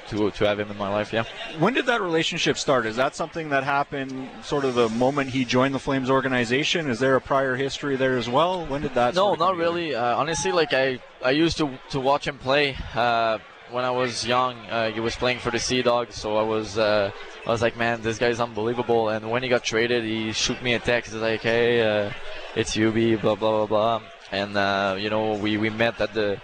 to 0.09 0.31
to 0.31 0.47
have 0.47 0.59
him 0.61 0.71
in 0.71 0.77
my 0.77 0.89
life. 0.89 1.13
Yeah. 1.13 1.25
When 1.59 1.75
did 1.75 1.87
that 1.87 2.01
relationship 2.01 2.59
start? 2.59 2.87
Is 2.87 2.97
that 2.97 3.15
something 3.15 3.51
that 3.51 3.65
happened 3.65 4.29
sort 4.43 4.65
of 4.65 4.75
the 4.75 4.89
moment 4.89 5.31
he 5.31 5.45
joined 5.45 5.75
the 5.75 5.79
Flames 5.79 6.11
organization? 6.11 6.89
Is 6.89 6.99
there 6.99 7.17
a 7.17 7.21
prior 7.21 7.57
history 7.57 7.97
there 7.97 8.17
as 8.17 8.29
well? 8.29 8.67
When 8.67 8.83
did 8.83 8.95
that? 8.95 9.15
No, 9.15 9.35
not 9.35 9.57
really. 9.57 9.95
Uh, 9.95 10.17
honestly, 10.17 10.53
like 10.53 10.73
I, 10.73 11.01
I 11.25 11.31
used 11.31 11.59
to 11.59 11.79
to 11.91 12.01
watch 12.01 12.27
him 12.27 12.39
play 12.39 12.77
uh, 12.95 13.39
when 13.71 13.85
I 13.85 13.91
was 13.91 14.27
young. 14.27 14.57
Uh, 14.67 14.91
he 14.91 15.01
was 15.01 15.17
playing 15.17 15.39
for 15.39 15.51
the 15.51 15.59
Sea 15.59 15.83
Dogs, 15.83 16.15
so 16.15 16.37
I 16.37 16.43
was 16.43 16.79
uh, 16.79 17.11
I 17.47 17.51
was 17.51 17.63
like, 17.63 17.77
man, 17.77 18.03
this 18.03 18.19
guy's 18.19 18.41
unbelievable. 18.41 19.09
And 19.09 19.31
when 19.31 19.43
he 19.43 19.49
got 19.49 19.65
traded, 19.65 20.05
he 20.05 20.33
shoot 20.33 20.63
me 20.63 20.75
a 20.75 20.79
text. 20.79 21.13
He's 21.13 21.23
like, 21.23 21.41
hey, 21.41 21.81
uh, 21.83 22.13
it's 22.55 22.77
UB, 22.77 23.21
blah 23.21 23.35
blah 23.35 23.67
blah 23.67 23.67
blah. 23.67 24.03
And 24.33 24.57
uh, 24.57 24.97
you 24.99 25.11
know, 25.11 25.35
we, 25.35 25.57
we 25.57 25.71
met 25.71 26.01
at 26.01 26.15
the 26.15 26.41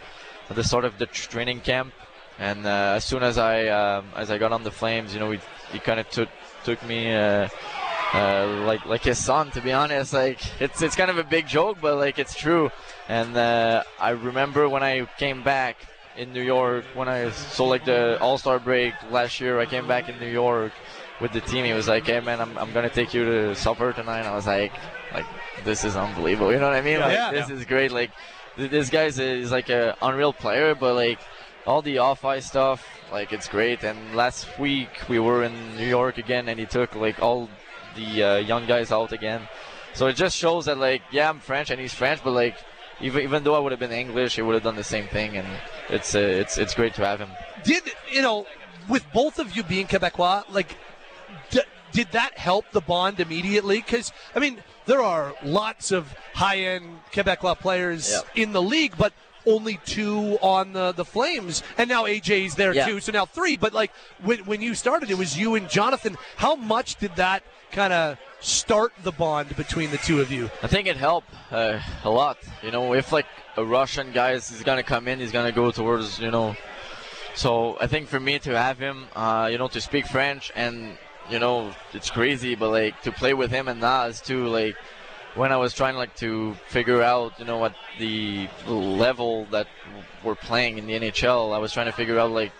at 0.49 0.57
the 0.57 0.65
start 0.65 0.85
of 0.85 0.99
the 0.99 1.07
training 1.07 1.61
camp. 1.61 1.93
And 2.39 2.67
uh, 2.67 2.95
as 2.97 3.05
soon 3.05 3.23
as 3.23 3.39
I 3.39 3.67
um, 3.69 4.07
as 4.17 4.31
I 4.31 4.39
got 4.39 4.53
on 4.53 4.63
the 4.63 4.71
Flames, 4.71 5.15
you 5.15 5.21
know, 5.21 5.31
he, 5.31 5.41
he 5.73 5.79
kind 5.79 6.01
of 6.01 6.09
took 6.11 6.29
took 6.65 6.83
me. 6.87 7.15
Uh, 7.15 7.49
uh, 8.15 8.63
like 8.67 8.85
like 8.85 9.03
his 9.03 9.19
son. 9.19 9.51
To 9.53 9.63
be 9.63 9.73
honest, 9.73 10.13
like 10.13 10.39
it's 10.61 10.83
it's 10.83 10.97
kind 10.97 11.11
of 11.11 11.19
a 11.19 11.25
big 11.25 11.47
joke, 11.47 11.79
but 11.81 11.97
like 11.97 12.19
it's 12.19 12.35
true. 12.35 12.71
And 13.09 13.37
uh, 13.37 13.85
I 13.99 14.11
remember 14.11 14.69
when 14.69 14.83
I 14.83 15.07
came 15.19 15.43
back, 15.43 15.77
in 16.17 16.33
New 16.33 16.43
York 16.43 16.85
when 16.95 17.09
I 17.09 17.31
so 17.31 17.65
like 17.67 17.85
the 17.85 18.21
All 18.21 18.39
Star 18.39 18.59
break 18.59 18.95
last 19.11 19.41
year. 19.41 19.59
I 19.61 19.67
came 19.67 19.87
back 19.89 20.09
in 20.09 20.19
New 20.21 20.29
York 20.31 20.73
with 21.21 21.33
the 21.33 21.41
team. 21.41 21.65
He 21.65 21.73
was 21.73 21.89
like, 21.89 22.07
"Hey 22.07 22.21
man, 22.21 22.41
I'm, 22.41 22.57
I'm 22.59 22.73
gonna 22.73 22.91
take 22.91 23.15
you 23.15 23.25
to 23.25 23.55
supper 23.55 23.93
tonight." 23.93 24.27
I 24.27 24.35
was 24.35 24.47
like, 24.47 24.73
"Like 25.15 25.27
this 25.65 25.85
is 25.85 25.97
unbelievable." 25.97 26.53
You 26.53 26.59
know 26.59 26.69
what 26.69 26.77
I 26.77 26.83
mean? 26.83 26.99
Yeah. 26.99 27.07
like, 27.07 27.15
Yeah. 27.15 27.31
this 27.33 27.51
is 27.51 27.65
great. 27.65 27.93
Like 27.93 28.11
th- 28.57 28.71
this 28.71 28.91
guy's 28.91 29.19
a, 29.19 29.25
is 29.25 29.51
like 29.53 29.71
a 29.71 29.97
unreal 30.03 30.33
player, 30.33 30.75
but 30.75 30.95
like 30.95 31.19
all 31.67 31.81
the 31.83 31.99
off 31.99 32.25
ice 32.25 32.47
stuff, 32.47 32.87
like 33.13 33.33
it's 33.33 33.49
great. 33.49 33.83
And 33.85 34.15
last 34.15 34.59
week 34.59 34.91
we 35.09 35.19
were 35.19 35.43
in 35.45 35.77
New 35.77 35.87
York 35.87 36.19
again, 36.19 36.49
and 36.49 36.59
he 36.59 36.67
took 36.67 36.95
like 36.95 37.23
all 37.23 37.49
the 37.95 38.23
uh, 38.23 38.37
young 38.37 38.67
guys 38.67 38.91
out 38.93 39.13
again. 39.13 39.49
So 39.95 40.07
it 40.07 40.17
just 40.17 40.37
shows 40.37 40.65
that 40.67 40.79
like 40.79 41.03
yeah, 41.11 41.29
I'm 41.31 41.41
French 41.41 41.71
and 41.71 41.81
he's 41.81 41.95
French, 41.95 42.23
but 42.25 42.33
like 42.33 42.57
even 43.01 43.23
even 43.23 43.45
though 43.45 43.55
I 43.55 43.59
would 43.59 43.73
have 43.73 43.81
been 43.81 43.93
English, 43.93 44.37
he 44.37 44.43
would 44.43 44.55
have 44.55 44.63
done 44.63 44.77
the 44.77 44.85
same 44.85 45.07
thing, 45.09 45.37
and 45.37 45.47
it's 45.89 46.15
uh, 46.15 46.19
it's 46.19 46.59
it's 46.59 46.75
great 46.75 46.95
to 46.95 47.05
have 47.07 47.19
him. 47.21 47.31
Did 47.65 47.83
you 48.11 48.23
know 48.23 48.47
with 48.89 49.05
both 49.13 49.39
of 49.39 49.57
you 49.57 49.63
being 49.63 49.87
Quebecois, 49.87 50.45
like 50.51 50.77
d- 51.51 51.61
did 51.93 52.09
that 52.13 52.37
help 52.39 52.71
the 52.73 52.81
bond 52.81 53.21
immediately? 53.21 53.77
Because 53.79 54.13
I 54.35 54.39
mean, 54.39 54.63
there 54.87 55.03
are 55.03 55.35
lots 55.45 55.93
of 55.93 56.15
high-end 56.35 57.01
Quebecois 57.13 57.59
players 57.59 58.11
Yeah. 58.13 58.43
in 58.43 58.53
the 58.53 58.63
league, 58.63 58.95
but 58.99 59.13
only 59.45 59.81
two 59.85 60.39
on 60.41 60.73
the, 60.73 60.93
the 60.93 61.05
Flames, 61.05 61.65
and 61.77 61.89
now 61.89 62.05
AJ's 62.05 62.55
there 62.55 62.73
Yeah. 62.73 62.87
too, 62.87 63.01
so 63.01 63.11
now 63.13 63.25
three. 63.27 63.57
But 63.57 63.73
like 63.73 63.91
when 64.23 64.39
when 64.47 64.63
you 64.63 64.75
started, 64.75 65.11
it 65.11 65.19
was 65.19 65.37
you 65.39 65.55
and 65.57 65.69
Jonathan. 65.69 66.17
How 66.37 66.55
much 66.55 66.97
did 66.97 67.17
that 67.17 67.43
kind 67.73 67.93
of 67.93 68.19
start 68.41 68.93
the 69.03 69.13
bond 69.13 69.57
between 69.57 69.91
the 69.91 69.99
two 69.99 70.21
of 70.21 70.31
you? 70.31 70.51
I 70.63 70.67
think 70.69 70.87
it 70.87 70.97
helped 70.97 71.29
uh, 71.51 71.81
a 72.05 72.11
lot. 72.11 72.39
You 72.63 72.71
know, 72.71 72.95
if 72.95 73.11
like 73.13 73.27
a 73.57 73.65
Russian 73.65 74.13
guy 74.13 74.33
is 74.33 74.63
gonna 74.65 74.83
come 74.83 75.09
in, 75.09 75.21
he's 75.21 75.33
gonna 75.33 75.53
go 75.53 75.71
towards 75.71 76.19
you 76.19 76.31
know. 76.31 76.57
So 77.35 77.79
I 77.81 77.87
think 77.87 78.09
for 78.09 78.21
me 78.21 78.39
to 78.41 78.59
have 78.59 78.79
him, 78.79 79.07
uh, 79.17 79.49
you 79.51 79.59
know, 79.59 79.69
to 79.69 79.81
speak 79.81 80.07
French 80.07 80.53
and 80.55 80.99
you 81.31 81.39
know, 81.39 81.73
it's 81.93 82.11
crazy, 82.11 82.55
but 82.55 82.71
like 82.71 83.01
to 83.03 83.13
play 83.13 83.35
with 83.35 83.51
him 83.51 83.69
and 83.69 83.81
Nas 83.81 84.21
too, 84.21 84.47
like 84.49 84.77
when 85.35 85.51
I 85.51 85.57
was 85.57 85.73
trying 85.73 85.97
like 85.97 86.15
to 86.17 86.55
figure 86.69 87.03
out, 87.03 87.39
you 87.39 87.45
know, 87.45 87.59
what 87.59 87.75
the 87.99 88.49
level 88.67 89.47
that 89.47 89.67
we're 90.23 90.35
playing 90.35 90.79
in 90.79 90.87
the 90.87 90.95
NHL, 90.95 91.55
I 91.55 91.59
was 91.59 91.73
trying 91.73 91.87
to 91.87 91.93
figure 91.93 92.19
out 92.19 92.31
like 92.31 92.53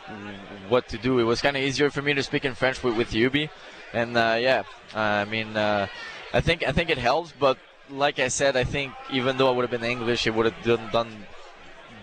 what 0.69 0.89
to 0.89 0.99
do. 0.99 1.19
It 1.19 1.25
was 1.25 1.43
kind 1.43 1.57
of 1.57 1.63
easier 1.63 1.91
for 1.91 2.03
me 2.03 2.15
to 2.15 2.23
speak 2.23 2.45
in 2.45 2.55
French 2.55 2.83
with, 2.83 2.97
with 2.97 3.11
Yubi, 3.11 3.51
and 3.93 4.17
uh, 4.17 4.37
yeah, 4.41 4.63
I 4.95 5.25
mean, 5.27 5.57
uh, 5.57 5.87
I 6.33 6.41
think 6.41 6.67
I 6.67 6.73
think 6.73 6.89
it 6.89 6.99
helps, 6.99 7.33
but 7.39 7.59
like 7.91 8.19
I 8.19 8.29
said, 8.29 8.57
I 8.57 8.65
think 8.65 8.93
even 9.11 9.37
though 9.37 9.49
I 9.49 9.53
would 9.53 9.63
have 9.63 9.71
been 9.71 9.89
English, 9.89 10.27
it 10.27 10.35
would 10.35 10.47
have 10.47 10.63
done, 10.63 10.91
done 10.93 11.27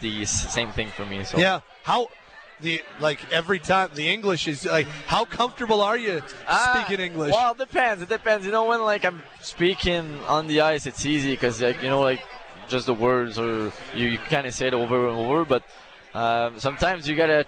the 0.02 0.26
same 0.26 0.72
thing 0.72 0.90
for 0.90 1.06
me. 1.06 1.24
So 1.24 1.38
Yeah. 1.40 1.62
How 1.84 2.08
the 2.62 2.82
like 3.00 3.32
every 3.32 3.60
time 3.60 3.90
the 3.94 4.10
English 4.10 4.48
is 4.48 4.66
like 4.66 4.88
how 5.08 5.24
comfortable 5.26 5.82
are 5.82 5.98
you 5.98 6.22
Ah, 6.48 6.84
speaking 6.86 7.04
English? 7.04 7.32
Well, 7.34 7.54
it 7.54 7.58
depends. 7.58 8.04
It 8.04 8.10
depends. 8.10 8.46
You 8.46 8.52
know, 8.52 8.66
when 8.66 8.82
like 8.82 9.06
I'm 9.06 9.24
speaking 9.42 10.20
on 10.28 10.48
the 10.48 10.62
ice, 10.62 10.86
it's 10.86 11.06
easy 11.06 11.32
because 11.32 11.62
like 11.62 11.82
you 11.82 11.90
know, 11.90 12.02
like 12.02 12.22
just 12.68 12.86
the 12.86 12.94
words 12.94 13.40
or 13.40 13.72
you, 13.96 14.08
you 14.10 14.18
kind 14.18 14.46
of 14.46 14.54
say 14.54 14.68
it 14.68 14.74
over 14.74 15.08
and 15.08 15.18
over. 15.18 15.46
But 15.46 15.64
um, 16.14 16.60
sometimes 16.60 17.08
you 17.08 17.16
gotta, 17.16 17.46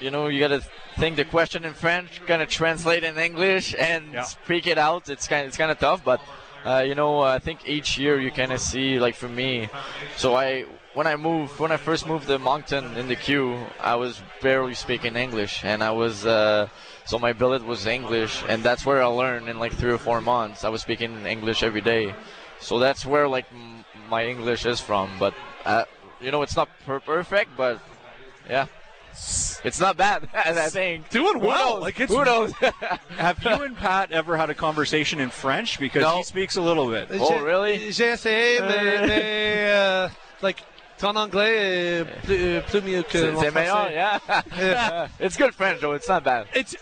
you 0.00 0.10
know, 0.10 0.26
you 0.26 0.40
gotta 0.40 0.60
think 0.98 1.16
the 1.16 1.24
question 1.24 1.64
in 1.64 1.72
French, 1.74 2.20
kind 2.26 2.42
of 2.42 2.48
translate 2.48 3.04
in 3.04 3.16
English 3.18 3.74
and 3.78 4.12
Yeah. 4.12 4.22
speak 4.22 4.66
it 4.66 4.76
out. 4.78 5.08
It's 5.08 5.26
kind 5.28 5.46
it's 5.46 5.56
kind 5.56 5.70
of 5.70 5.78
tough, 5.78 6.04
but. 6.04 6.20
Uh, 6.64 6.84
you 6.86 6.94
know, 6.94 7.20
I 7.20 7.38
think 7.38 7.66
each 7.68 7.98
year 7.98 8.20
you 8.20 8.30
kind 8.30 8.52
of 8.52 8.60
see, 8.60 8.98
like 9.00 9.14
for 9.16 9.28
me, 9.28 9.68
so 10.16 10.34
I 10.36 10.62
when 10.94 11.06
I 11.06 11.16
moved, 11.16 11.58
when 11.58 11.72
I 11.72 11.76
first 11.76 12.06
moved 12.06 12.26
to 12.28 12.38
Moncton 12.38 12.96
in 12.96 13.08
the 13.08 13.16
Q, 13.16 13.66
I 13.80 13.96
was 13.96 14.22
barely 14.40 14.74
speaking 14.74 15.16
English, 15.16 15.64
and 15.64 15.82
I 15.82 15.90
was 15.90 16.24
uh, 16.24 16.68
so 17.04 17.18
my 17.18 17.32
billet 17.32 17.64
was 17.64 17.86
English, 17.86 18.44
and 18.48 18.62
that's 18.62 18.86
where 18.86 19.02
I 19.02 19.06
learned 19.06 19.48
in 19.48 19.58
like 19.58 19.72
three 19.72 19.90
or 19.92 19.98
four 19.98 20.20
months. 20.20 20.62
I 20.64 20.68
was 20.68 20.82
speaking 20.82 21.26
English 21.26 21.62
every 21.64 21.80
day, 21.80 22.14
so 22.60 22.78
that's 22.78 23.04
where 23.04 23.26
like 23.28 23.46
m- 23.52 23.84
my 24.08 24.26
English 24.26 24.64
is 24.64 24.80
from. 24.80 25.18
But 25.18 25.34
uh, 25.64 25.84
you 26.20 26.30
know, 26.30 26.42
it's 26.42 26.56
not 26.56 26.68
per- 26.86 27.00
perfect, 27.00 27.56
but 27.56 27.80
yeah, 28.48 28.66
it's 29.64 29.80
not 29.80 29.96
bad. 30.04 30.28
I 30.34 30.68
think 30.68 31.08
Doing 31.10 31.40
Who 31.40 31.46
well. 31.48 31.74
knows? 31.74 31.82
Like, 31.82 32.00
it's- 32.00 32.10
who 32.16 32.24
knows? 32.24 32.52
Have 33.16 33.42
you 33.44 33.50
and 33.62 33.76
Pat 33.76 34.12
ever 34.12 34.36
had 34.36 34.50
a 34.50 34.54
conversation 34.54 35.20
in 35.20 35.30
French? 35.30 35.78
Because 35.78 36.02
No. 36.02 36.16
he 36.18 36.22
speaks 36.22 36.56
a 36.56 36.62
little 36.62 36.88
bit. 36.90 37.08
Oh, 37.12 37.40
really? 37.40 37.90
J'ai 37.92 38.12
essayé, 38.12 38.60
mais, 38.60 39.06
mais 39.06 39.70
euh, 39.72 40.08
like 40.42 40.62
ton 40.98 41.16
anglais 41.16 42.00
est 42.00 42.04
plus, 42.24 42.56
euh, 42.56 42.60
plus 42.62 42.80
mieux 42.82 43.02
que 43.02 43.18
C'est 43.18 43.32
mon 43.32 43.40
c'est 43.40 43.50
meilleur, 43.54 43.88
français. 44.20 44.28
yeah. 44.56 45.08
it's 45.20 45.36
good 45.36 45.54
French 45.54 45.80
though. 45.80 45.92
It's 45.92 46.08
not 46.08 46.22
bad. 46.24 46.46
It's 46.54 46.74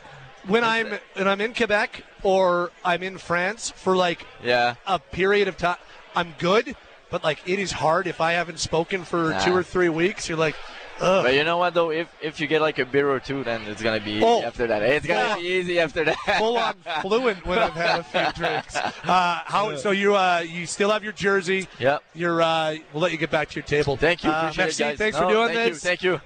when 0.47 0.63
I'm 0.65 0.99
when 1.15 1.27
I'm 1.29 1.41
in 1.41 1.55
Quebec 1.55 2.03
or 2.23 2.71
I'm 2.85 3.03
in 3.03 3.19
France 3.19 3.71
for 3.75 3.97
like 3.97 4.25
Yeah. 4.45 4.75
a 4.87 4.99
period 4.99 5.49
of 5.49 5.57
time, 5.57 5.77
I'm 6.15 6.35
good. 6.39 6.75
But 7.11 7.25
like 7.25 7.41
it 7.47 7.59
is 7.59 7.73
hard 7.73 8.07
if 8.07 8.21
I 8.21 8.33
haven't 8.33 8.61
spoken 8.61 9.05
for 9.05 9.31
Nah. 9.31 9.41
two 9.45 9.57
or 9.57 9.63
three 9.65 9.89
weeks. 9.89 10.29
You're 10.29 10.39
like, 10.39 10.55
ugh. 11.00 11.25
But 11.25 11.35
you 11.35 11.45
know 11.45 11.59
what 11.59 11.75
though? 11.75 11.90
If 11.90 12.09
if 12.21 12.40
you 12.40 12.47
get 12.47 12.61
like 12.61 12.78
a 12.78 12.85
beer 12.87 13.11
or 13.11 13.21
two, 13.21 13.42
then 13.45 13.62
it's 13.62 13.83
gonna 13.83 14.00
be 14.00 14.12
easy 14.12 14.25
Oh. 14.25 14.42
after 14.42 14.66
that. 14.66 14.83
It's 14.83 15.07
gonna 15.07 15.21
Yeah. 15.21 15.37
be 15.37 15.42
easy 15.42 15.78
after 15.80 16.04
that. 16.04 16.16
full 16.38 16.57
on 16.59 16.75
fluent 17.02 17.45
when 17.47 17.59
I've 17.59 17.73
had 17.75 18.00
a 18.00 18.02
few 18.04 18.33
drinks. 18.35 18.76
Uh, 18.76 19.40
how 19.45 19.76
so? 19.76 19.90
You 19.90 20.14
uh, 20.16 20.45
you 20.47 20.66
still 20.66 20.90
have 20.90 21.02
your 21.04 21.12
jersey? 21.12 21.69
Yep. 21.78 22.02
Uh, 22.16 22.75
we'll 22.92 23.02
let 23.02 23.12
you 23.12 23.19
get 23.19 23.30
back 23.30 23.49
to 23.50 23.54
your 23.57 23.64
table. 23.64 23.97
Thank 23.97 24.25
you. 24.25 24.30
Uh, 24.30 24.50
Appreciate 24.50 24.64
merci. 24.64 24.83
it, 24.83 24.87
guys. 24.88 24.99
Thanks 24.99 25.16
No, 25.19 25.23
for 25.28 25.33
doing 25.33 25.49
thank 25.54 25.73
this. 25.75 25.85
You, 25.85 25.88
thank 25.88 26.02
you. 26.02 26.21